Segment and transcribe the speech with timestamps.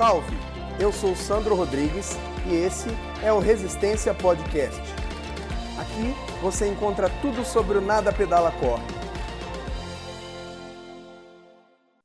[0.00, 0.34] Salve!
[0.80, 2.16] Eu sou Sandro Rodrigues
[2.50, 2.88] e esse
[3.22, 4.80] é o Resistência Podcast.
[5.78, 8.82] Aqui você encontra tudo sobre o Nada Pedala Corre.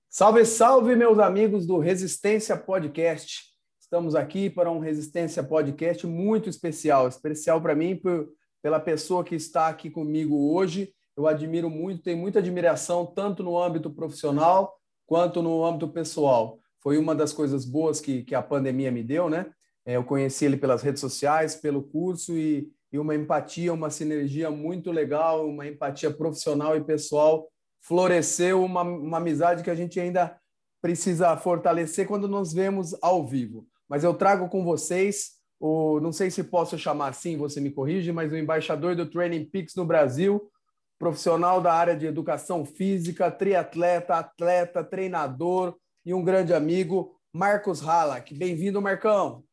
[0.09, 3.43] Salve, salve, meus amigos do Resistência Podcast.
[3.79, 7.07] Estamos aqui para um Resistência Podcast muito especial.
[7.07, 8.27] Especial para mim por,
[8.61, 10.93] pela pessoa que está aqui comigo hoje.
[11.15, 14.75] Eu admiro muito, tenho muita admiração tanto no âmbito profissional
[15.07, 16.59] quanto no âmbito pessoal.
[16.85, 19.47] Foi uma das coisas boas que, que a pandemia me deu, né?
[19.83, 24.51] É, eu conheci ele pelas redes sociais, pelo curso e, e uma empatia, uma sinergia
[24.51, 27.49] muito legal, uma empatia profissional e pessoal.
[27.81, 30.39] Floresceu uma, uma amizade que a gente ainda
[30.79, 33.65] precisa fortalecer quando nos vemos ao vivo.
[33.89, 38.11] Mas eu trago com vocês o, não sei se posso chamar assim, você me corrige,
[38.11, 40.51] mas o embaixador do Training Peaks no Brasil,
[40.99, 48.33] profissional da área de educação física, triatleta, atleta, treinador e um grande amigo, Marcos Halak.
[48.33, 49.43] Bem-vindo, Marcão.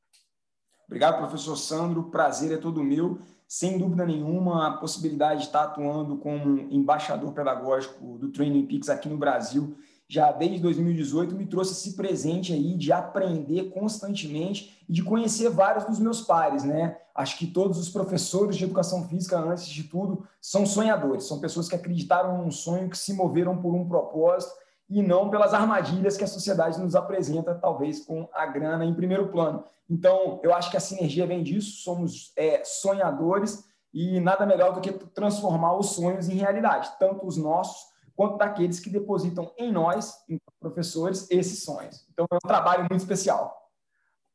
[0.86, 2.10] Obrigado, professor Sandro.
[2.10, 3.20] Prazer é todo meu.
[3.48, 9.08] Sem dúvida nenhuma, a possibilidade de estar atuando como embaixador pedagógico do Training Peaks aqui
[9.08, 9.76] no Brasil
[10.12, 15.86] já desde 2018 me trouxe esse presente aí de aprender constantemente e de conhecer vários
[15.86, 16.98] dos meus pares, né?
[17.14, 21.66] Acho que todos os professores de educação física, antes de tudo, são sonhadores, são pessoas
[21.66, 24.52] que acreditaram num sonho, que se moveram por um propósito
[24.92, 29.28] e não pelas armadilhas que a sociedade nos apresenta, talvez com a grana em primeiro
[29.28, 29.64] plano.
[29.88, 34.82] Então, eu acho que a sinergia vem disso, somos é, sonhadores e nada melhor do
[34.82, 40.12] que transformar os sonhos em realidade, tanto os nossos quanto daqueles que depositam em nós,
[40.28, 42.06] em professores, esses sonhos.
[42.12, 43.56] Então, é um trabalho muito especial.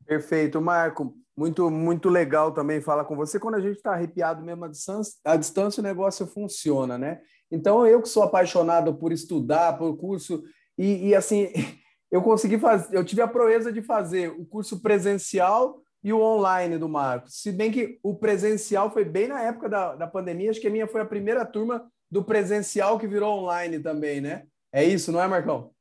[0.06, 1.14] Perfeito, Marco.
[1.38, 3.40] Muito, muito legal também falar com você.
[3.40, 7.22] Quando a gente está arrepiado mesmo à distância, à distância, o negócio funciona, né?
[7.52, 10.44] Então, eu que sou apaixonado por estudar, por curso,
[10.78, 11.50] e, e assim,
[12.12, 16.78] eu consegui fazer, eu tive a proeza de fazer o curso presencial e o online
[16.78, 17.42] do Marcos.
[17.42, 20.72] Se bem que o presencial foi bem na época da, da pandemia, acho que a
[20.72, 24.46] minha foi a primeira turma do presencial que virou online também, né?
[24.72, 25.72] É isso, não é, Marcão?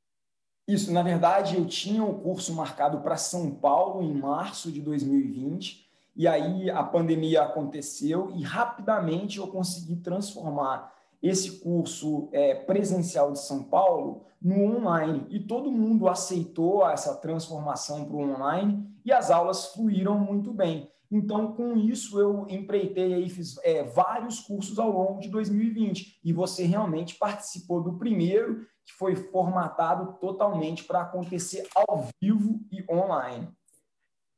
[0.67, 4.81] Isso, na verdade, eu tinha o um curso marcado para São Paulo em março de
[4.81, 5.87] 2020,
[6.17, 13.41] e aí a pandemia aconteceu e rapidamente eu consegui transformar esse curso é, presencial de
[13.41, 15.27] São Paulo no online.
[15.31, 20.91] E todo mundo aceitou essa transformação para o online e as aulas fluíram muito bem.
[21.10, 26.21] Então, com isso, eu empreitei aí, fiz é, vários cursos ao longo de 2020.
[26.25, 32.84] E você realmente participou do primeiro, que foi formatado totalmente para acontecer ao vivo e
[32.91, 33.48] online.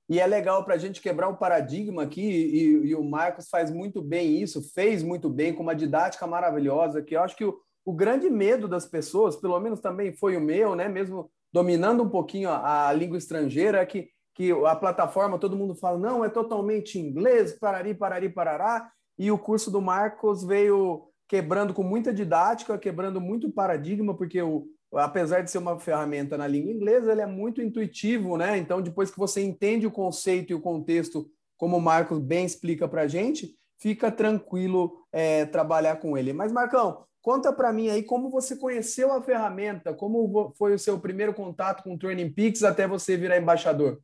[0.08, 3.70] E é legal para a gente quebrar um paradigma aqui, e, e, o Marcos faz
[3.70, 7.58] muito bem isso, fez muito bem, com uma didática maravilhosa, que eu acho que o,
[7.84, 10.88] o grande medo das pessoas, pelo menos também foi o meu, né?
[10.88, 14.08] mesmo dominando um pouquinho a, a língua estrangeira, é que
[14.38, 18.88] que a plataforma, todo mundo fala, não, é totalmente inglês, parari, parari, parará,
[19.19, 24.69] e o curso do Marcos veio quebrando com muita didática, quebrando muito paradigma, porque o,
[24.93, 28.56] apesar de ser uma ferramenta na língua inglesa, ele é muito intuitivo, né?
[28.56, 32.88] Então, depois que você entende o conceito e o contexto, como o Marcos bem explica
[32.88, 36.32] para a gente, fica tranquilo é, trabalhar com ele.
[36.32, 40.99] Mas, Marcão, conta para mim aí como você conheceu a ferramenta, como foi o seu
[40.99, 44.00] primeiro contato com o Training Peaks até você virar embaixador.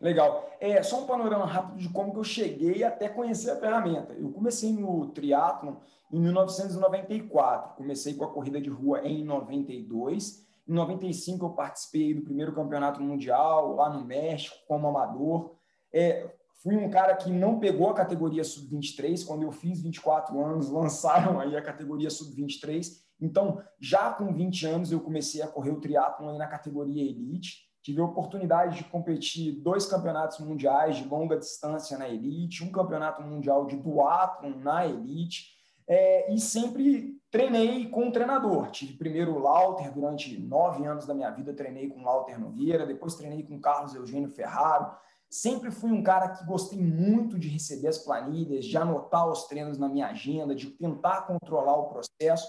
[0.00, 0.50] Legal.
[0.60, 4.12] É só um panorama rápido de como que eu cheguei até conhecer a ferramenta.
[4.12, 5.76] Eu comecei no triatlon
[6.12, 7.76] em 1994.
[7.76, 10.46] Comecei com a corrida de rua em 92.
[10.66, 15.54] Em 95 eu participei do primeiro campeonato mundial lá no México como amador.
[15.92, 16.30] É,
[16.62, 21.40] fui um cara que não pegou a categoria sub-23 quando eu fiz 24 anos, lançaram
[21.40, 22.86] aí a categoria sub-23.
[23.20, 27.66] Então, já com 20 anos eu comecei a correr o triatlon aí na categoria elite.
[27.82, 33.22] Tive a oportunidade de competir dois campeonatos mundiais de longa distância na elite, um campeonato
[33.22, 35.57] mundial de duatlon na elite,
[35.88, 38.70] é, e sempre treinei com um treinador.
[38.70, 42.86] Tive primeiro o Lauter, durante nove anos da minha vida treinei com o Lauter Nogueira,
[42.86, 44.90] depois treinei com o Carlos Eugênio Ferraro.
[45.30, 49.78] Sempre fui um cara que gostei muito de receber as planilhas, de anotar os treinos
[49.78, 52.48] na minha agenda, de tentar controlar o processo.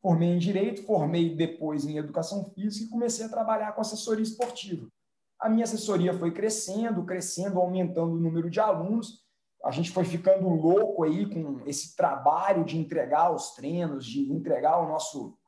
[0.00, 4.86] Formei em Direito, formei depois em Educação Física e comecei a trabalhar com assessoria esportiva.
[5.40, 9.21] A minha assessoria foi crescendo, crescendo, aumentando o número de alunos.
[9.64, 14.78] A gente foi ficando louco aí com esse trabalho de entregar os treinos, de entregar
[14.80, 15.38] o nosso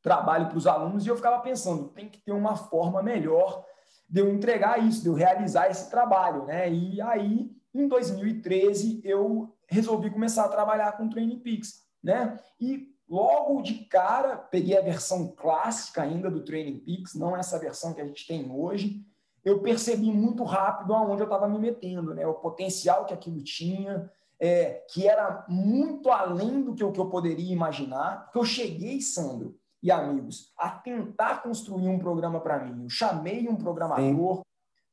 [0.00, 3.64] trabalho para os alunos, e eu ficava pensando, tem que ter uma forma melhor
[4.08, 6.72] de eu entregar isso, de eu realizar esse trabalho, né?
[6.72, 12.36] E aí, em 2013, eu resolvi começar a trabalhar com Training Peaks, né?
[12.60, 17.92] E Logo de cara, peguei a versão clássica ainda do Training Peaks, não essa versão
[17.92, 19.04] que a gente tem hoje.
[19.44, 22.26] Eu percebi muito rápido aonde eu estava me metendo, né?
[22.26, 27.08] O potencial que aquilo tinha, é, que era muito além do que eu, que eu
[27.08, 28.24] poderia imaginar.
[28.24, 32.84] Porque eu cheguei, Sandro e amigos, a tentar construir um programa para mim.
[32.84, 34.42] Eu chamei um programador, Sim.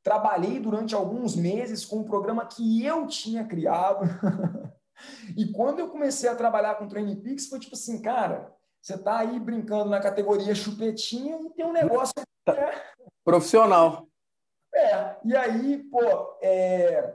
[0.02, 4.04] trabalhei durante alguns meses com um programa que eu tinha criado.
[5.36, 8.52] e quando eu comecei a trabalhar com Training Peaks, foi tipo assim, cara,
[8.82, 12.14] você está aí brincando na categoria chupetinha e tem um negócio.
[12.48, 12.72] Né?
[13.24, 14.09] Profissional.
[14.80, 16.00] É, e aí, pô,
[16.40, 17.14] é,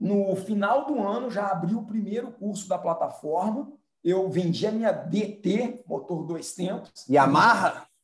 [0.00, 3.72] no final do ano já abri o primeiro curso da plataforma.
[4.02, 7.06] Eu vendi a minha DT, motor dois tempos.
[7.08, 7.86] Yamaha?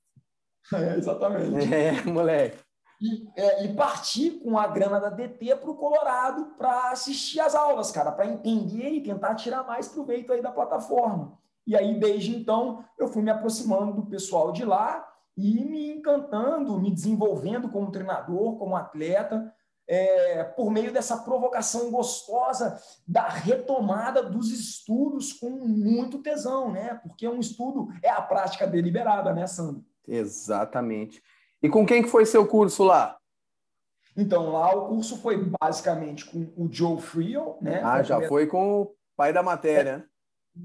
[0.73, 1.75] É, exatamente.
[1.75, 2.57] É, moleque.
[2.99, 7.55] E, é, e parti com a grana da DT para o Colorado para assistir as
[7.55, 11.39] aulas, cara, para entender e tentar tirar mais proveito aí da plataforma.
[11.67, 16.79] E aí, desde então, eu fui me aproximando do pessoal de lá e me encantando,
[16.79, 19.53] me desenvolvendo como treinador, como atleta,
[19.87, 26.95] é, por meio dessa provocação gostosa da retomada dos estudos com muito tesão, né?
[27.03, 29.85] Porque um estudo é a prática deliberada, né, Sandro?
[30.07, 31.23] Exatamente.
[31.63, 33.19] E com quem que foi seu curso lá?
[34.17, 37.83] Então, lá o curso foi basicamente com o Joe Frio, né?
[37.83, 40.05] Ah, já foi com o pai da matéria, né?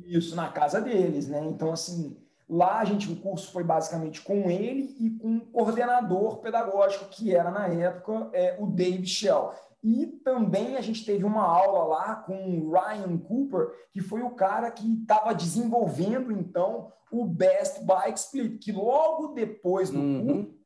[0.05, 1.43] Isso, na casa deles, né?
[1.45, 2.15] Então, assim,
[2.49, 7.35] Lá, a gente, o curso foi basicamente com ele e com um coordenador pedagógico, que
[7.35, 9.51] era, na época, é, o Dave Shell.
[9.83, 14.31] E também a gente teve uma aula lá com o Ryan Cooper, que foi o
[14.31, 20.25] cara que estava desenvolvendo, então, o Best Bike Split, que logo depois do uhum.
[20.25, 20.58] curso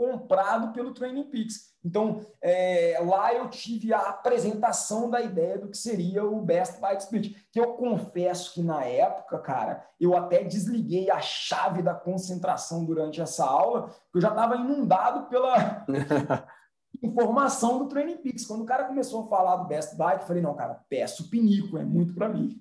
[0.00, 1.74] comprado pelo Training Peaks.
[1.84, 7.02] Então, é, lá eu tive a apresentação da ideia do que seria o Best Bike
[7.02, 12.82] Split, que eu confesso que na época, cara, eu até desliguei a chave da concentração
[12.86, 15.84] durante essa aula, porque eu já estava inundado pela
[17.02, 18.46] informação do Training Peaks.
[18.46, 21.76] Quando o cara começou a falar do Best Bike, eu falei, não, cara, peço pinico,
[21.76, 22.58] é muito para mim.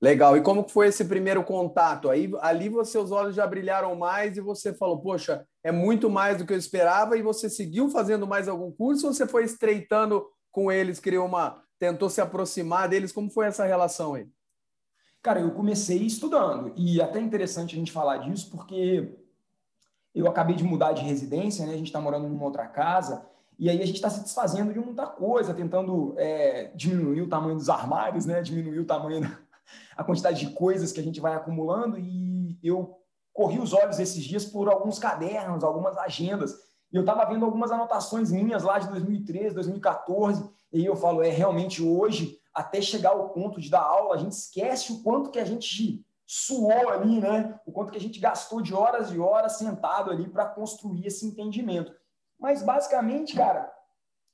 [0.00, 0.36] Legal.
[0.36, 2.08] E como foi esse primeiro contato?
[2.08, 6.46] Aí ali seus olhos já brilharam mais e você falou, poxa, é muito mais do
[6.46, 7.18] que eu esperava.
[7.18, 11.62] E você seguiu fazendo mais algum curso ou você foi estreitando com eles, criou uma,
[11.78, 13.12] tentou se aproximar deles?
[13.12, 14.26] Como foi essa relação aí?
[15.22, 19.18] Cara, eu comecei estudando e até interessante a gente falar disso porque
[20.14, 21.74] eu acabei de mudar de residência, né?
[21.74, 23.26] A gente está morando numa outra casa
[23.58, 27.54] e aí a gente está se desfazendo de muita coisa, tentando é, diminuir o tamanho
[27.54, 28.40] dos armários, né?
[28.40, 29.20] Diminuir o tamanho
[29.96, 32.96] a quantidade de coisas que a gente vai acumulando e eu
[33.32, 36.52] corri os olhos esses dias por alguns cadernos, algumas agendas.
[36.92, 41.30] E eu estava vendo algumas anotações minhas lá de 2013, 2014, e eu falo, é
[41.30, 45.38] realmente hoje, até chegar ao ponto de dar aula, a gente esquece o quanto que
[45.38, 47.58] a gente suou ali, né?
[47.66, 51.26] O quanto que a gente gastou de horas e horas sentado ali para construir esse
[51.26, 51.92] entendimento.
[52.38, 53.70] Mas basicamente, cara,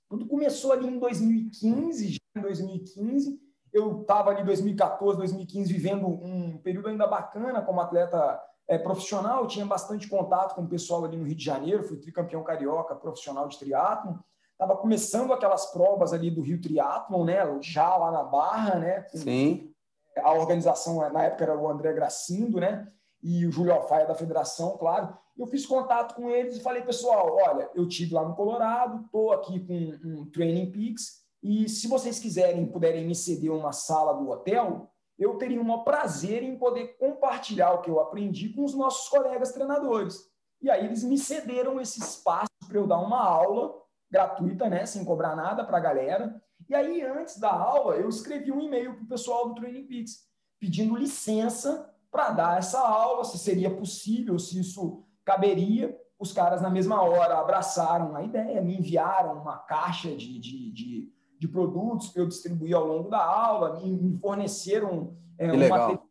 [0.08, 3.40] tudo começou ali em 2015, já em 2015,
[3.76, 9.46] eu estava ali em 2014, 2015 vivendo um período ainda bacana como atleta é, profissional,
[9.46, 13.46] tinha bastante contato com o pessoal ali no Rio de Janeiro, fui tricampeão carioca profissional
[13.48, 14.14] de triatlon,
[14.52, 19.06] estava começando aquelas provas ali do Rio Triatlon, né, já lá na Barra, né?
[19.08, 19.70] Sim.
[20.18, 22.90] A organização na época era o André Gracindo, né?
[23.22, 25.14] E o Júlio Alfaia da federação, claro.
[25.36, 29.32] Eu fiz contato com eles e falei, pessoal, olha, eu tive lá no Colorado, estou
[29.32, 34.28] aqui com um Training Peaks, e se vocês quiserem, puderem me ceder uma sala do
[34.28, 39.08] hotel, eu teria um prazer em poder compartilhar o que eu aprendi com os nossos
[39.08, 40.28] colegas treinadores.
[40.60, 45.04] E aí eles me cederam esse espaço para eu dar uma aula gratuita, né, sem
[45.04, 46.42] cobrar nada para a galera.
[46.68, 50.24] E aí, antes da aula, eu escrevi um e-mail para o pessoal do Training Peaks,
[50.58, 55.96] pedindo licença para dar essa aula, se seria possível, se isso caberia.
[56.18, 61.15] Os caras, na mesma hora, abraçaram a ideia, me enviaram uma caixa de, de, de
[61.38, 66.06] de produtos que eu distribuí ao longo da aula, me, forneceram é, um material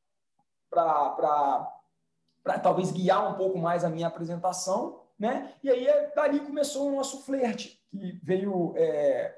[0.70, 5.54] para talvez guiar um pouco mais a minha apresentação, né?
[5.64, 9.36] E aí é, dali começou o nosso flerte, que veio é,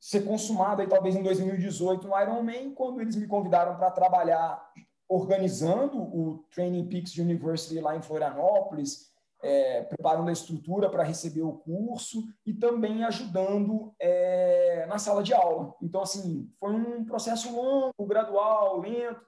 [0.00, 4.64] ser consumado aí talvez em 2018 no Ironman, quando eles me convidaram para trabalhar
[5.08, 9.10] organizando o Training Peaks University lá em Florianópolis,
[9.42, 15.32] é, preparando a estrutura para receber o curso e também ajudando é, na sala de
[15.32, 15.74] aula.
[15.82, 19.20] Então, assim, foi um processo longo, gradual, lento,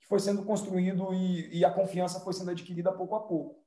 [0.00, 3.62] que foi sendo construído e, e a confiança foi sendo adquirida pouco a pouco.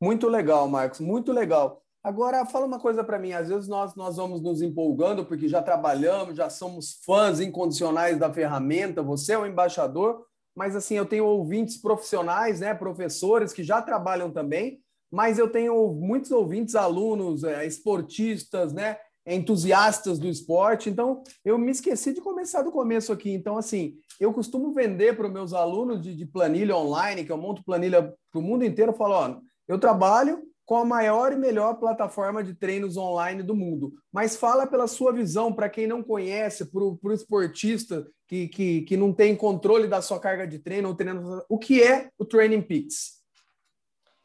[0.00, 1.82] Muito legal, Marcos, muito legal.
[2.02, 3.32] Agora, fala uma coisa para mim.
[3.32, 8.32] Às vezes nós, nós vamos nos empolgando porque já trabalhamos, já somos fãs incondicionais da
[8.32, 13.80] ferramenta, você é o embaixador, mas assim, eu tenho ouvintes profissionais, né, professores que já
[13.80, 14.80] trabalham também,
[15.10, 18.96] mas eu tenho muitos ouvintes, alunos, é, esportistas, né?
[19.26, 20.88] entusiastas do esporte.
[20.88, 23.30] Então, eu me esqueci de começar do começo aqui.
[23.30, 27.36] Então, assim, eu costumo vender para os meus alunos de, de, planilha online, que eu
[27.36, 29.36] monto planilha para o mundo inteiro, eu falo, ó,
[29.68, 33.92] eu trabalho com a maior e melhor plataforma de treinos online do mundo.
[34.12, 38.96] Mas fala pela sua visão, para quem não conhece, para o esportista que, que, que
[38.96, 42.62] não tem controle da sua carga de treino, ou treino, o que é o Training
[42.62, 43.24] Peaks?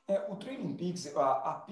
[0.07, 1.65] É, o Training Peaks, a, a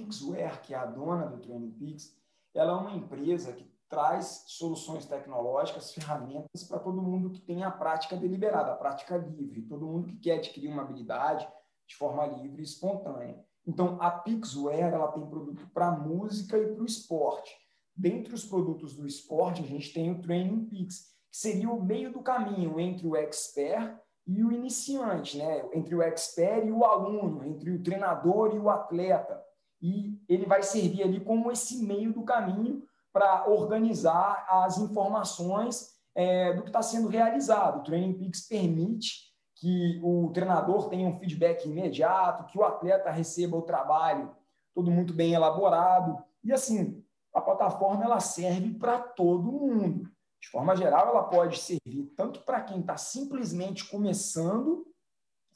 [0.64, 2.18] que é a dona do Training Peaks,
[2.56, 7.70] ela é uma empresa que traz soluções tecnológicas, ferramentas para todo mundo que tem a
[7.70, 11.48] prática deliberada, a prática livre, todo mundo que quer adquirir uma habilidade
[11.86, 13.46] de forma livre e espontânea.
[13.64, 17.56] Então, a Pixware ela tem produto para música e para o esporte.
[17.96, 22.22] Dentre os produtos do esporte, a gente tem o Training Pix, seria o meio do
[22.22, 23.98] caminho entre o expert
[24.28, 25.66] e o iniciante, né?
[25.74, 29.44] entre o expert e o aluno, entre o treinador e o atleta.
[29.82, 36.54] E ele vai servir ali como esse meio do caminho para organizar as informações é,
[36.54, 37.80] do que está sendo realizado.
[37.80, 43.58] O Training Peaks permite que o treinador tenha um feedback imediato, que o atleta receba
[43.58, 44.36] o trabalho
[44.74, 46.24] todo muito bem elaborado.
[46.44, 50.13] E assim, a plataforma ela serve para todo mundo.
[50.44, 54.86] De forma geral, ela pode servir tanto para quem está simplesmente começando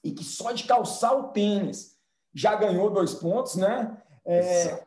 [0.01, 1.99] e que só de calçar o tênis
[2.33, 4.01] já ganhou dois pontos, né?
[4.25, 4.85] É,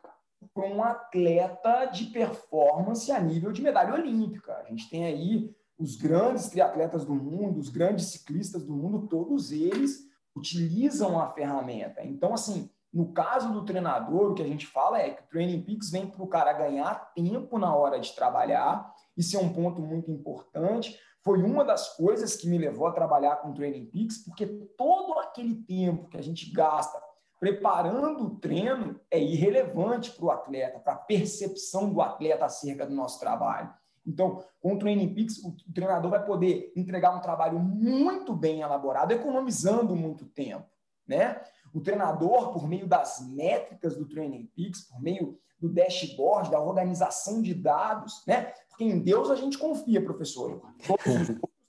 [0.55, 4.55] para um atleta de performance a nível de medalha olímpica.
[4.55, 9.51] A gente tem aí os grandes triatletas do mundo, os grandes ciclistas do mundo, todos
[9.51, 12.03] eles utilizam a ferramenta.
[12.03, 15.61] Então, assim, no caso do treinador, o que a gente fala é que o Training
[15.61, 18.91] Peaks vem para o cara ganhar tempo na hora de trabalhar.
[19.21, 20.99] Isso é um ponto muito importante.
[21.23, 25.19] Foi uma das coisas que me levou a trabalhar com o Training Peaks, porque todo
[25.19, 26.99] aquele tempo que a gente gasta
[27.39, 32.95] preparando o treino é irrelevante para o atleta, para a percepção do atleta acerca do
[32.95, 33.71] nosso trabalho.
[34.03, 39.11] Então, com o Training Peaks, o treinador vai poder entregar um trabalho muito bem elaborado,
[39.11, 40.65] economizando muito tempo,
[41.07, 41.39] né?
[41.71, 47.39] O treinador, por meio das métricas do Training Peaks, por meio do dashboard, da organização
[47.39, 48.51] de dados, né?
[48.81, 50.59] Em Deus a gente confia, professor.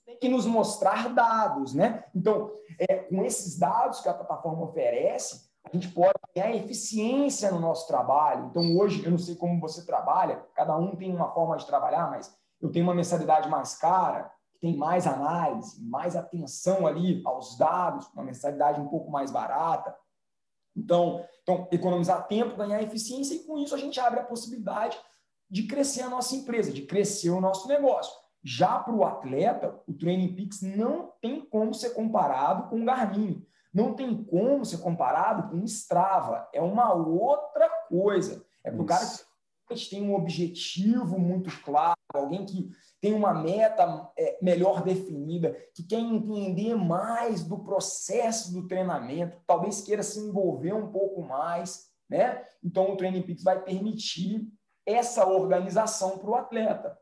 [0.03, 2.05] Tem que nos mostrar dados, né?
[2.15, 7.59] Então, é, com esses dados que a plataforma oferece, a gente pode ganhar eficiência no
[7.59, 8.47] nosso trabalho.
[8.47, 12.09] Então, hoje, eu não sei como você trabalha, cada um tem uma forma de trabalhar,
[12.09, 17.57] mas eu tenho uma mensalidade mais cara, que tem mais análise, mais atenção ali aos
[17.57, 19.95] dados, uma mensalidade um pouco mais barata.
[20.75, 24.97] Então, então, economizar tempo, ganhar eficiência, e com isso a gente abre a possibilidade
[25.53, 28.11] de crescer a nossa empresa, de crescer o nosso negócio.
[28.43, 33.45] Já para o atleta, o Training Peaks não tem como ser comparado com o Garmin
[33.73, 36.47] não tem como ser comparado com Strava.
[36.53, 38.45] É uma outra coisa.
[38.63, 39.05] É para o cara
[39.67, 42.69] que tem um objetivo muito claro, alguém que
[43.01, 49.81] tem uma meta é, melhor definida, que quer entender mais do processo do treinamento, talvez
[49.81, 52.45] queira se envolver um pouco mais, né?
[52.63, 54.47] Então o Training Peaks vai permitir
[54.85, 56.97] essa organização para o atleta.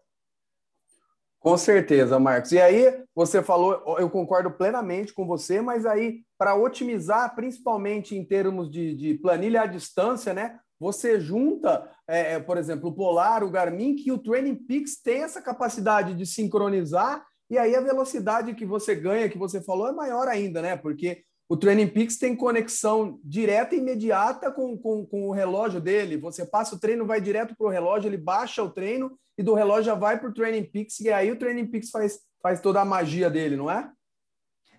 [1.42, 2.52] Com certeza, Marcos.
[2.52, 8.24] E aí, você falou, eu concordo plenamente com você, mas aí, para otimizar, principalmente em
[8.24, 10.60] termos de, de, planilha à distância, né?
[10.80, 15.24] Você junta, é, é, por exemplo, o Polar, o Garmin, que o Training Peaks tem
[15.24, 19.92] essa capacidade de sincronizar, e aí a velocidade que você ganha, que você falou, é
[19.92, 20.78] maior ainda, né?
[20.78, 26.16] Porque o Training Peaks tem conexão direta e imediata com, com, com o relógio dele.
[26.16, 29.54] Você passa o treino, vai direto para o relógio, ele baixa o treino e do
[29.54, 32.80] relógio já vai para o Training Peaks, e aí o Training Peaks faz, faz toda
[32.80, 33.92] a magia dele, não é?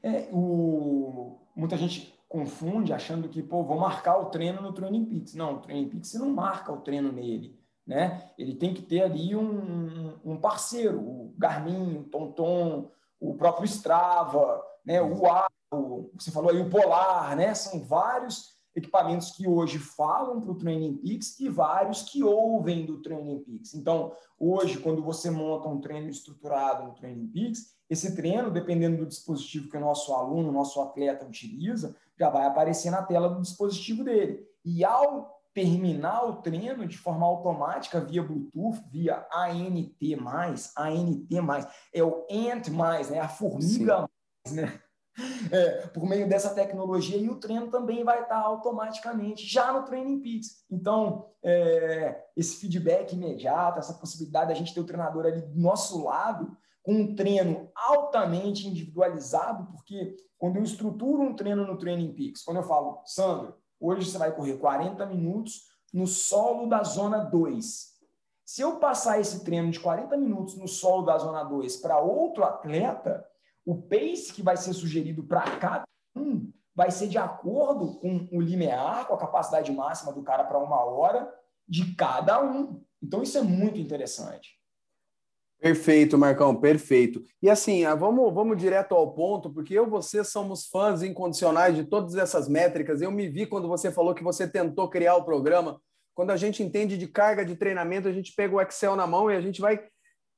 [0.03, 1.43] É, o...
[1.55, 5.35] muita gente confunde achando que, pô, vou marcar o treino no Training Peaks.
[5.35, 7.55] Não, o Training Peaks você não marca o treino nele,
[7.87, 8.31] né?
[8.39, 14.65] Ele tem que ter ali um, um parceiro, o Garmin, o TomTom, o próprio Strava,
[14.87, 15.03] né?
[15.03, 15.13] O
[16.15, 17.55] Você falou aí o Polar, né?
[17.55, 23.03] São vários equipamentos que hoje falam para o Training Peaks e vários que ouvem do
[23.03, 23.75] Training Peaks.
[23.75, 29.07] Então, hoje, quando você monta um treino estruturado no Training Peaks, esse treino, dependendo do
[29.07, 33.43] dispositivo que o nosso aluno, o nosso atleta utiliza, já vai aparecer na tela do
[33.43, 34.47] dispositivo dele.
[34.65, 39.95] E ao terminar o treino de forma automática via Bluetooth, via ANT+,
[40.77, 41.27] ANT+,
[41.93, 42.71] é o ANT+,
[43.11, 43.21] né?
[43.21, 44.09] a formiga
[44.47, 44.81] mais, né?
[45.51, 50.21] É, por meio dessa tecnologia e o treino também vai estar automaticamente já no Training
[50.21, 50.65] Peaks.
[50.71, 56.05] Então, é, esse feedback imediato, essa possibilidade da gente ter o treinador ali do nosso
[56.05, 62.43] lado, com um treino altamente individualizado, porque quando eu estruturo um treino no Training Peaks,
[62.43, 67.91] quando eu falo, Sandro, Hoje você vai correr 40 minutos no solo da zona 2.
[68.45, 72.45] Se eu passar esse treino de 40 minutos no solo da zona 2 para outro
[72.45, 73.27] atleta,
[73.65, 75.85] o pace que vai ser sugerido para cada
[76.17, 80.59] um vai ser de acordo com o linear, com a capacidade máxima do cara para
[80.59, 81.33] uma hora
[81.69, 82.83] de cada um.
[83.03, 84.59] Então, isso é muito interessante.
[85.61, 87.23] Perfeito, Marcão, perfeito.
[87.41, 91.77] E assim, ah, vamos, vamos direto ao ponto, porque eu e você somos fãs incondicionais
[91.77, 93.01] de todas essas métricas.
[93.01, 95.81] Eu me vi quando você falou que você tentou criar o programa.
[96.15, 99.31] Quando a gente entende de carga de treinamento, a gente pega o Excel na mão
[99.31, 99.81] e a gente vai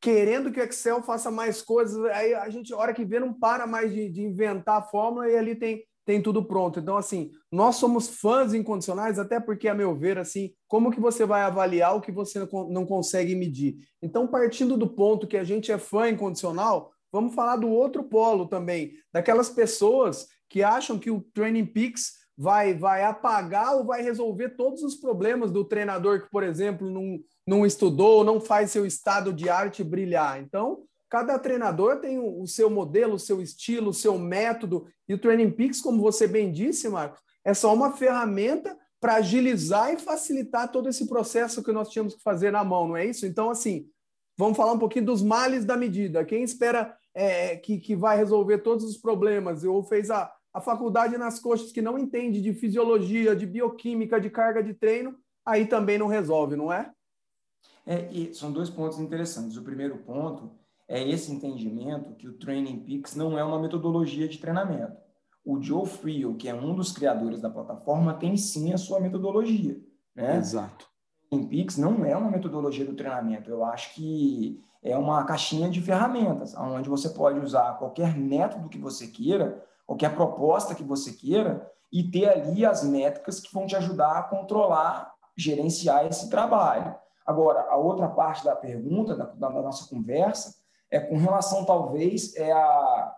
[0.05, 1.99] querendo que o Excel faça mais coisas.
[2.13, 5.35] Aí a gente, hora que vê, não para mais de, de inventar a fórmula e
[5.35, 6.79] ali tem tem tudo pronto.
[6.79, 11.25] Então, assim, nós somos fãs incondicionais, até porque, a meu ver, assim, como que você
[11.25, 13.77] vai avaliar o que você não consegue medir?
[14.03, 18.47] Então, partindo do ponto que a gente é fã incondicional, vamos falar do outro polo
[18.47, 24.51] também, daquelas pessoas que acham que o Training Peaks vai, vai apagar ou vai resolver
[24.51, 29.33] todos os problemas do treinador que, por exemplo, não, não estudou, não faz seu estado
[29.33, 30.41] de arte brilhar.
[30.41, 30.85] Então,
[31.15, 34.85] Cada treinador tem o seu modelo, o seu estilo, o seu método.
[35.09, 39.93] E o Training Peaks, como você bem disse, Marcos, é só uma ferramenta para agilizar
[39.93, 43.27] e facilitar todo esse processo que nós tínhamos que fazer na mão, não é isso?
[43.27, 43.87] Então, assim,
[44.37, 46.25] vamos falar um pouquinho dos males da medida.
[46.25, 51.17] Quem espera é, que, que vai resolver todos os problemas ou fez a, a faculdade
[51.17, 55.15] nas coxas que não entende de fisiologia, de bioquímica, de carga de treino,
[55.47, 56.91] aí também não resolve, não é?
[57.87, 59.57] É, e são dois pontos interessantes.
[59.57, 60.51] O primeiro ponto
[60.89, 64.97] é esse entendimento que o Training Peaks não é uma metodologia de treinamento.
[65.45, 69.79] O Joe Friel, que é um dos criadores da plataforma, tem sim a sua metodologia.
[70.15, 70.37] Né?
[70.39, 70.87] Exato.
[71.27, 73.51] O Training Peaks não é uma metodologia do treinamento.
[73.51, 78.79] Eu acho que é uma caixinha de ferramentas, onde você pode usar qualquer método que
[78.79, 83.77] você queira, qualquer proposta que você queira, e ter ali as métricas que vão te
[83.77, 86.95] ajudar a controlar, gerenciar esse trabalho.
[87.25, 90.55] Agora, a outra parte da pergunta, da, da nossa conversa,
[90.91, 93.15] é com relação, talvez, é a,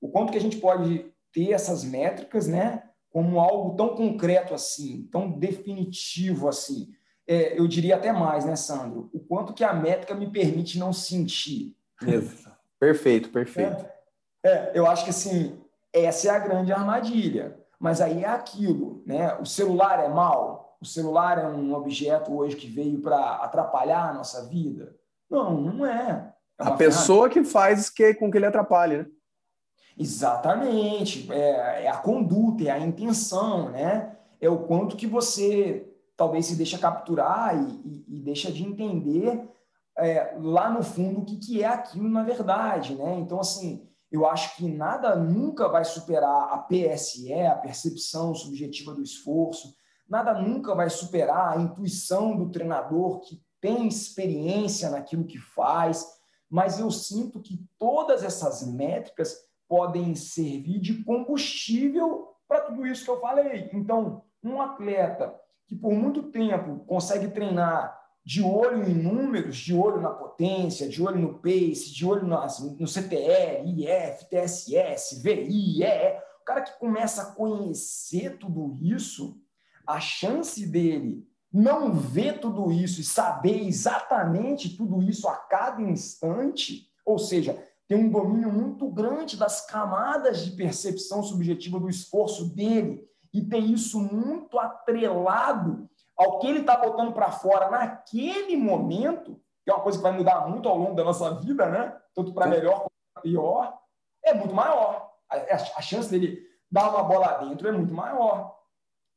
[0.00, 5.08] o quanto que a gente pode ter essas métricas, né, como algo tão concreto assim,
[5.12, 6.88] tão definitivo assim.
[7.26, 9.10] É, eu diria até mais, né, Sandro?
[9.12, 11.76] O quanto que a métrica me permite não sentir.
[12.80, 13.86] Perfeito, perfeito.
[14.42, 15.60] É, é, eu acho que assim,
[15.92, 17.56] essa é a grande armadilha.
[17.78, 19.34] Mas aí é aquilo, né?
[19.34, 20.61] O celular é mal?
[20.82, 24.96] O celular é um objeto hoje que veio para atrapalhar a nossa vida?
[25.30, 26.34] Não, não é.
[26.58, 29.06] É a pessoa que faz que, com que ele atrapalhe, né?
[29.96, 31.30] Exatamente.
[31.32, 34.16] É, é, a conduta, é a intenção, né?
[34.40, 39.48] É o quanto que você talvez se deixa capturar e, e, e deixa de entender
[39.96, 43.20] é, lá no fundo o que, que é aquilo na verdade, né?
[43.20, 49.02] Então, assim, eu acho que nada nunca vai superar a PSE, a percepção subjetiva do
[49.02, 49.80] esforço,
[50.12, 56.06] nada nunca vai superar a intuição do treinador que tem experiência naquilo que faz,
[56.50, 59.34] mas eu sinto que todas essas métricas
[59.66, 63.70] podem servir de combustível para tudo isso que eu falei.
[63.72, 65.34] Então, um atleta
[65.66, 71.02] que por muito tempo consegue treinar de olho em números, de olho na potência, de
[71.02, 77.22] olho no pace, de olho no CTR, IF, TSS, VI, EE, o cara que começa
[77.22, 79.40] a conhecer tudo isso,
[79.86, 86.88] a chance dele não ver tudo isso e saber exatamente tudo isso a cada instante,
[87.04, 93.06] ou seja, ter um domínio muito grande das camadas de percepção subjetiva do esforço dele
[93.34, 99.70] e ter isso muito atrelado ao que ele está botando para fora naquele momento, que
[99.70, 101.96] é uma coisa que vai mudar muito ao longo da nossa vida, né?
[102.14, 103.78] Tanto para melhor quanto para pior,
[104.24, 105.10] é muito maior.
[105.28, 108.56] A, chance dele dar uma bola dentro é muito maior.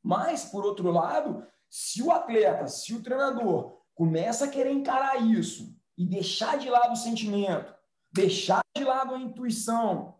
[0.05, 5.75] Mas, por outro lado, se o atleta, se o treinador começa a querer encarar isso
[5.97, 7.73] e deixar de lado o sentimento,
[8.13, 10.15] deixar de lado a intuição,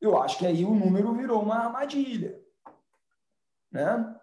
[0.00, 2.40] eu acho que aí o número virou uma armadilha.
[3.72, 4.16] Né?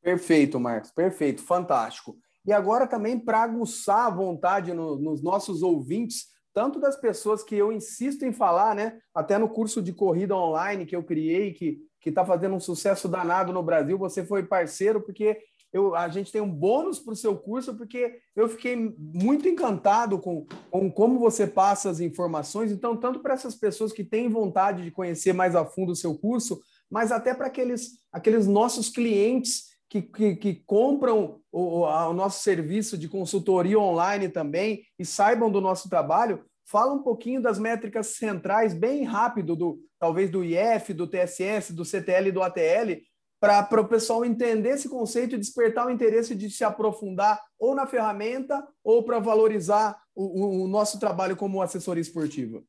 [0.00, 2.16] Perfeito, Marcos, perfeito, fantástico.
[2.46, 7.54] E agora também para aguçar a vontade no, nos nossos ouvintes, tanto das pessoas que
[7.54, 8.98] eu insisto em falar, né?
[9.14, 13.52] Até no curso de corrida online que eu criei, que está fazendo um sucesso danado
[13.52, 15.38] no Brasil, você foi parceiro, porque
[15.72, 20.18] eu, a gente tem um bônus para o seu curso, porque eu fiquei muito encantado
[20.18, 22.70] com, com como você passa as informações.
[22.70, 26.14] Então, tanto para essas pessoas que têm vontade de conhecer mais a fundo o seu
[26.18, 26.60] curso,
[26.90, 32.98] mas até para aqueles, aqueles nossos clientes que, que, que compram o, o nosso serviço
[32.98, 36.44] de consultoria online também e saibam do nosso trabalho.
[36.72, 41.84] Fala um pouquinho das métricas centrais, bem rápido, do talvez do IF, do TSS, do
[41.84, 42.98] CTL e do ATL,
[43.38, 47.86] para o pessoal entender esse conceito e despertar o interesse de se aprofundar ou na
[47.86, 52.62] ferramenta ou para valorizar o, o, nosso trabalho como assessoria esportiva?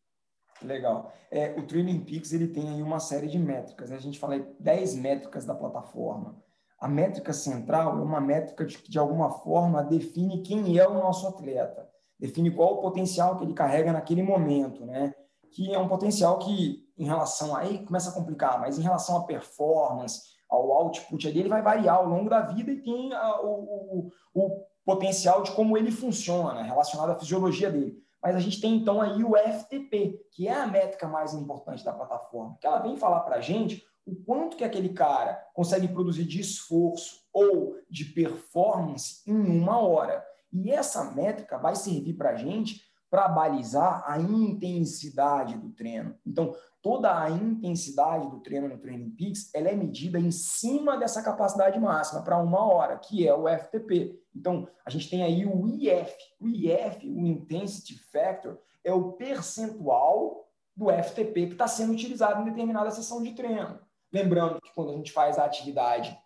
[0.62, 1.13] Legal.
[1.32, 3.89] É, o Training Peaks ele tem aí uma série de métricas.
[3.89, 3.96] Né?
[3.96, 6.44] A gente fala 10 métricas da plataforma.
[6.78, 11.26] A métrica central é uma métrica que, de alguma forma, define quem é o nosso
[11.26, 11.88] atleta,
[12.19, 15.13] define qual o potencial que ele carrega naquele momento, né?
[15.52, 19.17] Que é um potencial que, em relação a aí, começa a complicar, mas em relação
[19.17, 23.41] à performance, ao output ali, ele vai variar ao longo da vida e tem a,
[23.41, 27.97] o, o, o potencial de como ele funciona, relacionado à fisiologia dele.
[28.21, 31.91] Mas a gente tem então aí o FTP, que é a métrica mais importante da
[31.91, 36.26] plataforma, que ela vem falar para a gente o quanto que aquele cara consegue produzir
[36.26, 40.23] de esforço ou de performance em uma hora.
[40.54, 46.16] E essa métrica vai servir para a gente para balizar a intensidade do treino.
[46.26, 51.22] Então, toda a intensidade do treino no Training Peaks ela é medida em cima dessa
[51.22, 54.20] capacidade máxima para uma hora, que é o FTP.
[54.36, 56.12] Então, a gente tem aí o IF.
[56.39, 62.46] O IF, o Intensity Factor, é o percentual do FTP que está sendo utilizado em
[62.46, 63.80] determinada sessão de treino.
[64.12, 66.18] Lembrando que quando a gente faz a atividade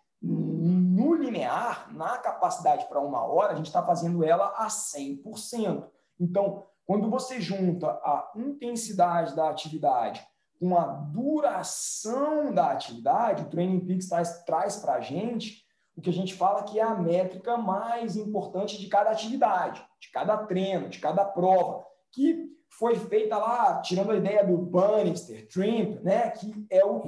[1.28, 5.84] linear, na capacidade para uma hora, a gente está fazendo ela a 100%.
[6.20, 10.26] Então, quando você junta a intensidade da atividade
[10.58, 15.64] com a duração da atividade, o Training Peaks traz, traz para a gente
[15.96, 20.10] o que a gente fala que é a métrica mais importante de cada atividade, de
[20.10, 26.00] cada treino, de cada prova, que foi feita lá, tirando a ideia do Bannister, Trimp,
[26.02, 27.00] né, que é o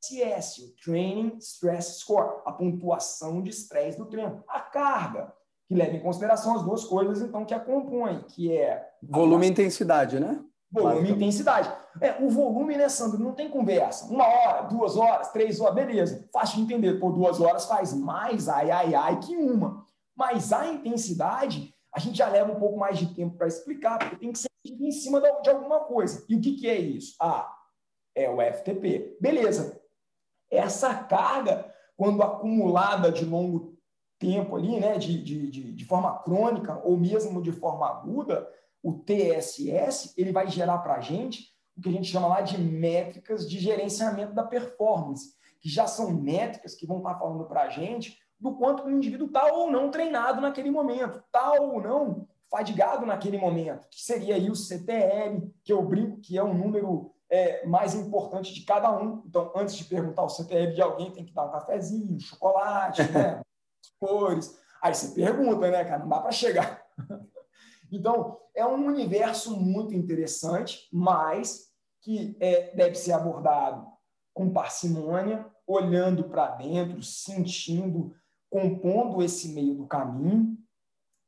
[0.00, 5.32] TSS, o Training Stress Score, a pontuação de estresse do treino, a carga,
[5.68, 8.88] que leva em consideração as duas coisas, então, que a compõem, que é...
[9.02, 10.42] Volume e intensidade, né?
[10.72, 11.72] Volume e intensidade.
[12.00, 13.18] É, o volume, né, Sandro?
[13.18, 14.06] Não tem conversa.
[14.06, 16.28] Uma hora, duas horas, três horas, beleza.
[16.32, 17.00] Fácil de entender.
[17.00, 19.84] Por duas horas faz mais ai, ai, ai que uma.
[20.16, 24.16] Mas a intensidade, a gente já leva um pouco mais de tempo para explicar, porque
[24.16, 26.24] tem que ser em cima de alguma coisa.
[26.28, 27.16] E o que, que é isso?
[27.20, 27.52] Ah,
[28.14, 29.16] é o FTP.
[29.20, 29.79] Beleza.
[30.50, 33.78] Essa carga, quando acumulada de longo
[34.18, 38.48] tempo ali, né, de, de, de, de forma crônica ou mesmo de forma aguda,
[38.82, 42.58] o TSS ele vai gerar para a gente o que a gente chama lá de
[42.58, 47.62] métricas de gerenciamento da performance, que já são métricas que vão estar tá falando para
[47.62, 52.26] a gente do quanto o indivíduo está ou não treinado naquele momento, está ou não
[52.50, 57.14] fadigado naquele momento, que seria aí o CTL, que eu brinco que é um número
[57.30, 59.22] é, mais importante de cada um.
[59.24, 63.02] Então, antes de perguntar o CTL de alguém, tem que dar um cafezinho, um chocolate,
[63.12, 63.40] né?
[64.00, 64.58] cores.
[64.82, 66.00] Aí você pergunta, né, cara?
[66.00, 66.82] Não dá para chegar.
[67.92, 73.84] Então, é um universo muito interessante, mas que é, deve ser abordado
[74.32, 78.14] com parcimônia, olhando para dentro, sentindo,
[78.48, 80.56] compondo esse meio do caminho.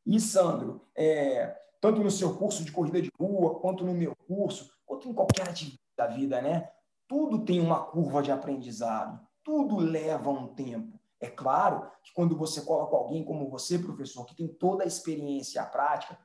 [0.07, 4.71] E, Sandro, é, tanto no seu curso de corrida de rua, quanto no meu curso,
[4.87, 5.53] quanto em qualquer
[5.96, 6.70] da vida, né?
[7.09, 10.98] Tudo tem uma curva de aprendizado, tudo leva um tempo.
[11.20, 15.59] É claro que quando você coloca alguém como você, professor, que tem toda a experiência
[15.59, 16.18] e a prática,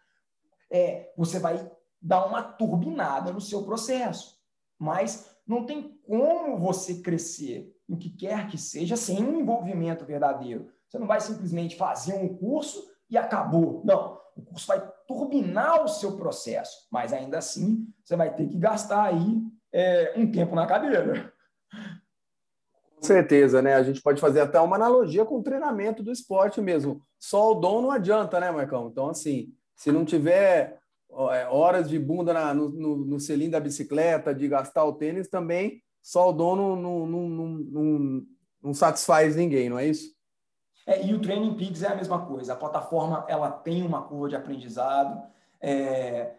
[0.72, 4.38] é, você vai dar uma turbinada no seu processo.
[4.80, 10.70] Mas não tem como você crescer no que quer que seja sem um envolvimento verdadeiro.
[10.88, 13.82] Você não vai simplesmente fazer um curso e acabou.
[13.86, 18.58] Não, o curso vai turbinar o seu processo, mas ainda assim você vai ter que
[18.58, 19.42] gastar aí
[19.78, 21.32] é, um tempo na cadeira.
[22.96, 23.76] Com certeza, né?
[23.76, 27.00] A gente pode fazer até uma analogia com o treinamento do esporte mesmo.
[27.20, 28.88] Só o dom não adianta, né, Marcão?
[28.88, 30.80] Então, assim, se não tiver
[31.32, 35.28] é, horas de bunda na, no, no, no selim da bicicleta, de gastar o tênis,
[35.28, 38.26] também só o dono não, não, não,
[38.64, 40.12] não, satisfaz ninguém, não é isso?
[40.88, 42.54] É, e o Training Peaks é a mesma coisa.
[42.54, 45.22] A plataforma ela tem uma curva de aprendizado.
[45.62, 46.34] É,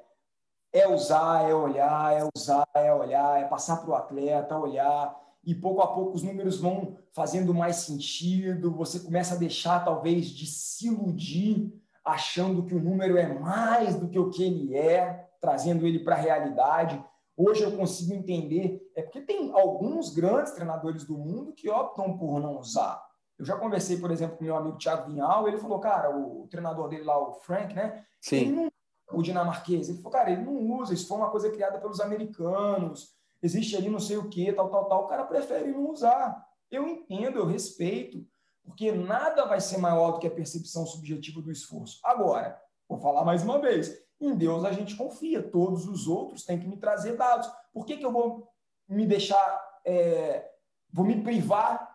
[0.72, 5.16] é usar, é olhar, é usar, é olhar, é passar para o atleta, olhar.
[5.44, 8.74] E pouco a pouco os números vão fazendo mais sentido.
[8.74, 11.72] Você começa a deixar, talvez, de se iludir
[12.04, 16.16] achando que o número é mais do que o que ele é, trazendo ele para
[16.16, 17.02] a realidade.
[17.36, 22.40] Hoje eu consigo entender, é porque tem alguns grandes treinadores do mundo que optam por
[22.40, 23.00] não usar.
[23.38, 26.88] Eu já conversei, por exemplo, com meu amigo Thiago Vinhal, ele falou, cara, o, treinador
[26.88, 28.04] dele lá, o Frank, né?
[28.20, 28.36] Sim.
[28.36, 28.72] Ele não,
[29.10, 33.14] o dinamarquês, ele falou, cara, ele não usa, isso foi uma coisa criada pelos americanos,
[33.42, 36.46] existe ali não sei o que, tal, tal, tal, o cara prefere não usar.
[36.70, 38.26] Eu entendo, eu respeito,
[38.62, 41.98] porque nada vai ser maior do que a percepção subjetiva do esforço.
[42.04, 46.58] Agora, vou falar mais uma vez: em Deus a gente confia, todos os outros têm
[46.58, 47.48] que me trazer dados.
[47.72, 48.46] Por que, que eu vou
[48.86, 50.50] me deixar, é,
[50.92, 51.88] vou me privar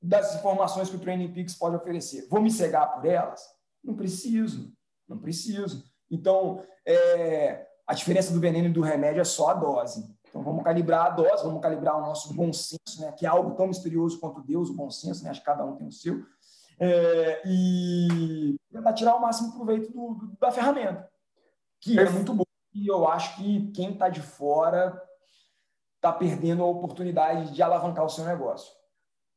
[0.00, 2.28] das informações que o Training Peaks pode oferecer.
[2.28, 3.42] Vou me cegar por elas?
[3.82, 4.72] Não preciso,
[5.08, 5.87] não preciso.
[6.10, 10.06] Então, é, a diferença do veneno e do remédio é só a dose.
[10.28, 13.54] Então, vamos calibrar a dose, vamos calibrar o nosso bom senso, né, que é algo
[13.54, 16.22] tão misterioso quanto Deus, o bom senso, né, acho que cada um tem o seu,
[16.78, 21.08] é, e tentar tirar o máximo proveito do, do, da ferramenta,
[21.80, 22.46] que é muito boa.
[22.74, 25.02] E eu acho que quem está de fora
[25.96, 28.70] está perdendo a oportunidade de alavancar o seu negócio.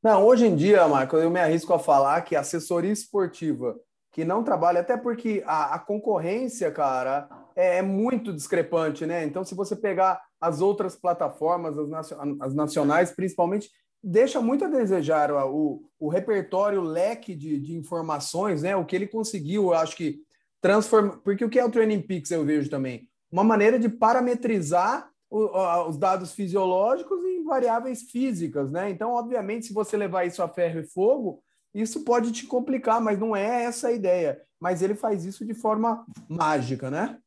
[0.03, 3.79] Não, hoje em dia, Marco, eu me arrisco a falar que a assessoria esportiva
[4.11, 9.23] que não trabalha, até porque a, a concorrência, cara, é, é, muito discrepante, né?
[9.23, 13.69] Então, se você pegar as outras plataformas, as, as nacionais, principalmente,
[14.03, 18.75] deixa muito a desejar o, o repertório, o leque de, de informações, né?
[18.75, 20.19] O que ele conseguiu, eu acho que
[20.59, 21.17] transformar.
[21.23, 23.07] Porque o que é o Training Peaks, eu vejo também?
[23.31, 28.89] Uma maneira de parametrizar os dados fisiológicos em variáveis físicas, né?
[28.89, 31.41] Então, obviamente, se você levar isso a ferro e fogo,
[31.73, 34.41] isso pode te complicar, mas não é essa a ideia.
[34.59, 37.17] Mas ele faz isso de forma mágica, né?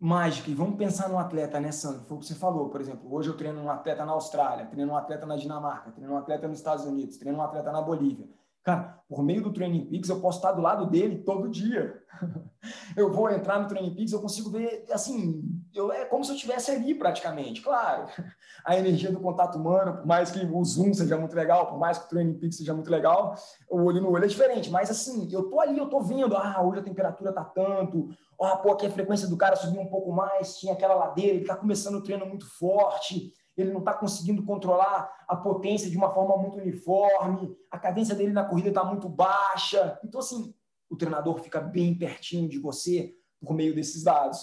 [0.00, 0.50] Mágica.
[0.50, 2.04] E vamos pensar no atleta, né, Sandro?
[2.06, 3.12] Foi o que você falou, por exemplo.
[3.12, 6.48] Hoje eu treino um atleta na Austrália, treino um atleta na Dinamarca, treino um atleta
[6.48, 8.26] nos Estados Unidos, treino um atleta na Bolívia.
[8.62, 12.02] Cara, por meio do Training Peaks, eu posso estar do lado dele todo dia.
[12.96, 16.34] eu vou entrar no Training Peaks, eu consigo ver, assim, eu, é como se eu
[16.34, 17.60] estivesse ali praticamente.
[17.60, 18.06] Claro,
[18.64, 21.98] a energia do contato humano, por mais que o Zoom seja muito legal, por mais
[21.98, 23.34] que o Training Peaks seja muito legal,
[23.68, 24.70] o olho no olho é diferente.
[24.70, 28.08] Mas, assim, eu tô ali, eu tô vendo, ah, hoje a temperatura tá tanto,
[28.40, 31.46] ah, pô, aqui a frequência do cara subiu um pouco mais, tinha aquela ladeira, ele
[31.46, 36.12] tá começando o treino muito forte ele não está conseguindo controlar a potência de uma
[36.12, 39.98] forma muito uniforme, a cadência dele na corrida está muito baixa.
[40.04, 40.54] Então, assim,
[40.88, 44.40] o treinador fica bem pertinho de você por meio desses dados.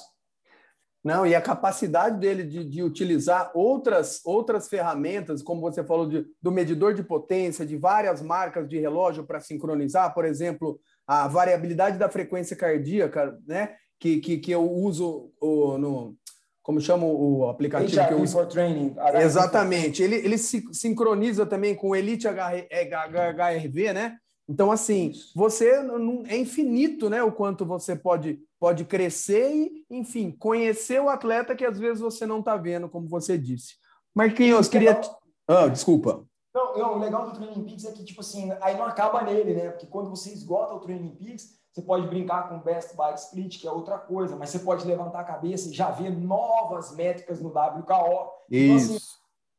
[1.08, 6.26] Não, e a capacidade dele de, de utilizar outras, outras ferramentas, como você falou, de,
[6.42, 11.98] do medidor de potência, de várias marcas de relógio para sincronizar, por exemplo, a variabilidade
[11.98, 13.76] da frequência cardíaca, né?
[13.98, 16.18] Que, que, que eu uso o, no,
[16.62, 18.34] como chama o aplicativo HRV que eu uso?
[18.34, 18.94] for Training.
[19.22, 20.04] Exatamente.
[20.04, 24.18] Ele, ele se sincroniza também com o Elite HRV, né?
[24.50, 27.22] Então, assim, você não, é infinito, né?
[27.22, 32.26] O quanto você pode, pode crescer e, enfim, conhecer o atleta que às vezes você
[32.26, 33.76] não está vendo, como você disse.
[34.16, 35.00] Marquinhos, queria.
[35.48, 36.26] Ah, desculpa.
[36.56, 39.54] Não, não, o legal do Training Peaks é que, tipo assim, aí não acaba nele,
[39.54, 39.70] né?
[39.70, 43.68] Porque quando você esgota o Training Peaks, você pode brincar com Best Bike Split, que
[43.68, 47.50] é outra coisa, mas você pode levantar a cabeça e já ver novas métricas no
[47.50, 48.32] WKO.
[48.50, 48.64] Isso.
[48.74, 48.98] Então, assim,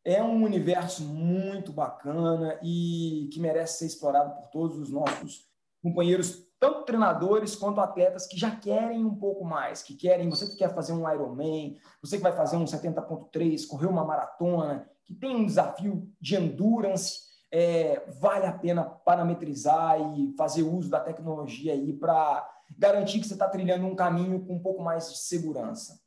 [0.08, 5.46] é um universo muito bacana e que merece ser explorado por todos os nossos
[5.82, 10.56] companheiros, tanto treinadores quanto atletas que já querem um pouco mais, que querem, você que
[10.56, 15.36] quer fazer um Ironman, você que vai fazer um 70.3, correr uma maratona, que tem
[15.36, 21.92] um desafio de endurance, é, vale a pena parametrizar e fazer uso da tecnologia aí
[21.92, 26.00] para garantir que você está trilhando um caminho com um pouco mais de segurança.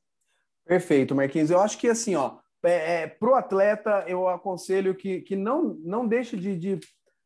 [0.66, 1.52] Perfeito, Marquinhos.
[1.52, 5.76] Eu acho que assim, ó, é, é, para o atleta, eu aconselho que, que não,
[5.84, 6.80] não deixe de, de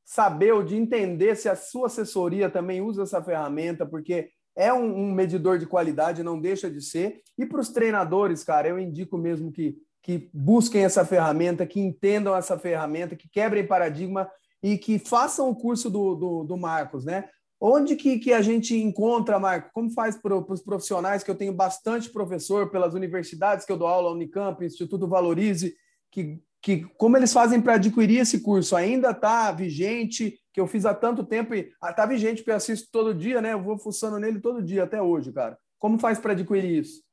[0.03, 4.85] saber ou de entender se a sua assessoria também usa essa ferramenta, porque é um,
[4.85, 7.21] um medidor de qualidade, não deixa de ser.
[7.37, 12.35] E para os treinadores, cara, eu indico mesmo que que busquem essa ferramenta, que entendam
[12.35, 14.29] essa ferramenta, que quebrem paradigma
[14.61, 17.27] e que façam o curso do, do, do Marcos, né?
[17.59, 19.71] Onde que, que a gente encontra, Marco?
[19.73, 23.87] Como faz para os profissionais, que eu tenho bastante professor pelas universidades que eu dou
[23.87, 25.75] aula, Unicamp, Instituto Valorize,
[26.11, 28.75] que, que como eles fazem para adquirir esse curso?
[28.75, 32.55] Ainda está vigente, que eu fiz há tanto tempo e está ah, vigente, porque eu
[32.55, 33.53] assisto todo dia, né?
[33.53, 35.57] Eu vou fuçando nele todo dia, até hoje, cara.
[35.79, 37.05] Como faz para adquirir isso?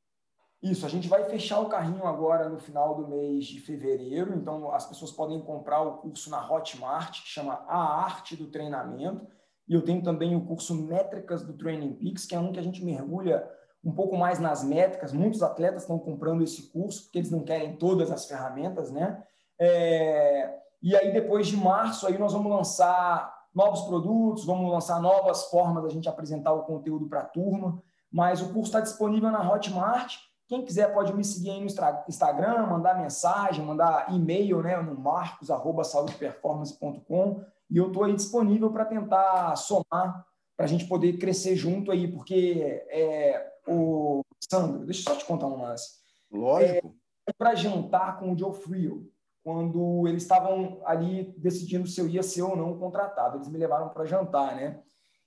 [0.63, 4.73] Isso, a gente vai fechar o carrinho agora no final do mês de fevereiro, então
[4.73, 9.27] as pessoas podem comprar o curso na Hotmart, que chama A Arte do Treinamento,
[9.69, 12.63] e eu tenho também o curso Métricas do Training Peaks, que é um que a
[12.63, 13.49] gente mergulha
[13.85, 15.13] um pouco mais nas métricas.
[15.13, 19.23] Muitos atletas estão comprando esse curso porque eles não querem todas as ferramentas, né?
[19.59, 20.59] É...
[20.83, 25.85] E aí, depois de março, aí nós vamos lançar novos produtos, vamos lançar novas formas
[25.85, 30.17] da gente apresentar o conteúdo para a turma, mas o curso está disponível na Hotmart
[30.53, 31.67] quem quiser pode me seguir aí no
[32.07, 39.57] Instagram, mandar mensagem, mandar e-mail né, no marcos.saudeperformance.com e eu estou aí disponível para tentar
[39.57, 45.19] somar, para a gente poder crescer junto aí, porque é, o Sandro, deixa eu só
[45.19, 46.03] te contar um lance.
[46.31, 46.95] Lógico.
[47.27, 49.11] É, para jantar com o Joe Frio,
[49.43, 53.39] quando eles estavam ali decidindo se eu ia ser ou não contratado.
[53.39, 54.83] Eles me levaram para jantar, né?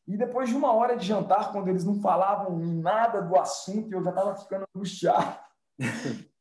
[0.08, 4.04] E depois de uma hora de jantar, quando eles não falavam nada do assunto, eu
[4.04, 5.40] já estava ficando angustiado.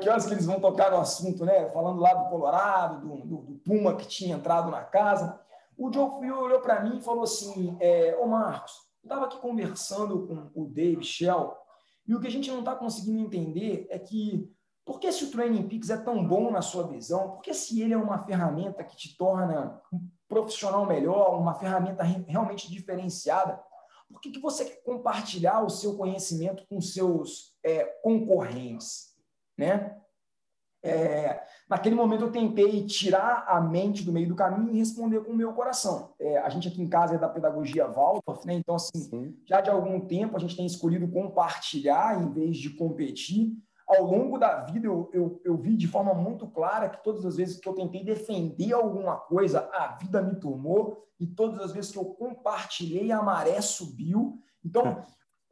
[0.00, 1.68] que horas que eles vão tocar no assunto, né?
[1.70, 5.40] Falando lá do Colorado, do, do, do, Puma que tinha entrado na casa.
[5.76, 9.38] O Joe Phil olhou para mim e falou assim: é, Ô Marcos, eu estava aqui
[9.38, 11.56] conversando com o Dave Shell
[12.06, 14.50] e o que a gente não está conseguindo entender é que
[14.84, 17.32] por que se o Training Peaks é tão bom na sua visão?
[17.32, 19.78] Por que se ele é uma ferramenta que te torna
[20.28, 23.60] profissional melhor, uma ferramenta realmente diferenciada?
[24.10, 29.14] Por que, que você quer compartilhar o seu conhecimento com seus é, concorrentes?
[29.56, 29.96] Né?
[30.82, 35.32] É, naquele momento eu tentei tirar a mente do meio do caminho e responder com
[35.32, 36.14] o meu coração.
[36.20, 38.54] É, a gente aqui em casa é da pedagogia Waldorf, né?
[38.54, 39.36] então assim, Sim.
[39.46, 43.52] já de algum tempo a gente tem escolhido compartilhar em vez de competir.
[43.88, 47.36] Ao longo da vida eu, eu, eu vi de forma muito clara que todas as
[47.36, 51.90] vezes que eu tentei defender alguma coisa, a vida me tomou e todas as vezes
[51.90, 54.38] que eu compartilhei, a maré subiu.
[54.62, 55.02] Então,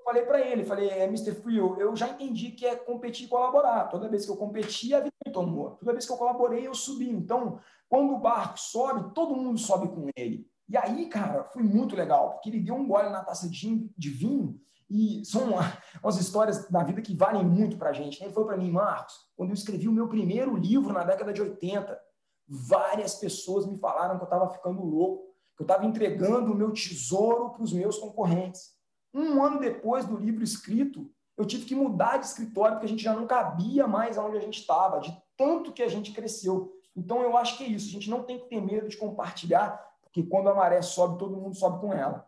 [0.05, 1.35] falei para ele, falei, é, Mr.
[1.35, 3.89] Free, eu já entendi que é competir e colaborar.
[3.89, 5.71] Toda vez que eu competi, a vida me tomou.
[5.71, 7.11] Toda vez que eu colaborei, eu subi.
[7.11, 10.47] Então, quando o barco sobe, todo mundo sobe com ele.
[10.69, 14.61] E aí, cara, foi muito legal, porque ele deu um gole na taça de vinho
[14.89, 15.51] e são
[16.03, 18.23] umas histórias da vida que valem muito para a gente.
[18.23, 21.43] Ele falou para mim, Marcos, quando eu escrevi o meu primeiro livro na década de
[21.43, 21.99] 80,
[22.49, 26.73] várias pessoas me falaram que eu estava ficando louco, que eu estava entregando o meu
[26.73, 28.75] tesouro para os meus concorrentes.
[29.13, 33.03] Um ano depois do livro escrito, eu tive que mudar de escritório, porque a gente
[33.03, 36.73] já não cabia mais onde a gente estava, de tanto que a gente cresceu.
[36.95, 37.89] Então, eu acho que é isso.
[37.89, 41.37] A gente não tem que ter medo de compartilhar, porque quando a maré sobe, todo
[41.37, 42.27] mundo sobe com ela.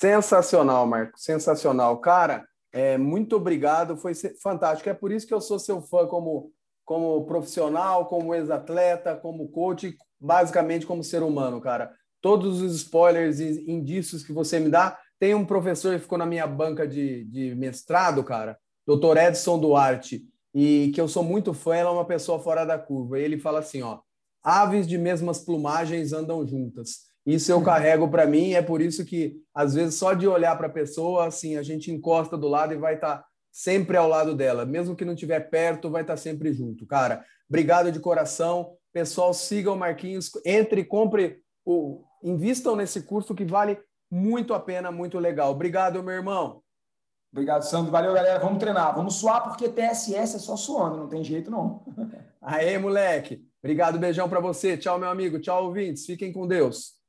[0.00, 1.18] Sensacional, Marco.
[1.20, 1.98] Sensacional.
[1.98, 3.98] Cara, é, muito obrigado.
[3.98, 4.88] Foi fantástico.
[4.88, 6.50] É por isso que eu sou seu fã como,
[6.86, 11.92] como profissional, como ex-atleta, como coach, basicamente como ser humano, cara.
[12.22, 16.24] Todos os spoilers e indícios que você me dá, tem um professor que ficou na
[16.24, 21.76] minha banca de, de mestrado, cara, doutor Edson Duarte, e que eu sou muito fã,
[21.76, 23.18] ela é uma pessoa fora da curva.
[23.18, 24.00] E ele fala assim, ó,
[24.42, 27.09] aves de mesmas plumagens andam juntas.
[27.26, 30.68] Isso eu carrego para mim, é por isso que às vezes só de olhar para
[30.68, 34.34] a pessoa, assim, a gente encosta do lado e vai estar tá sempre ao lado
[34.34, 36.86] dela, mesmo que não estiver perto, vai estar tá sempre junto.
[36.86, 38.74] Cara, obrigado de coração.
[38.92, 43.78] Pessoal, sigam o Marquinhos, entre, compre o invistam nesse curso que vale
[44.10, 45.52] muito a pena, muito legal.
[45.52, 46.62] Obrigado, meu irmão.
[47.32, 47.92] Obrigado, Sandro.
[47.92, 48.40] Valeu, galera.
[48.40, 48.94] Vamos treinar.
[48.94, 51.84] Vamos suar, porque TSS é só suando, não tem jeito, não.
[52.42, 53.46] Aê, moleque.
[53.62, 54.76] Obrigado, beijão para você.
[54.76, 55.38] Tchau, meu amigo.
[55.38, 56.04] Tchau, ouvintes.
[56.04, 56.99] Fiquem com Deus.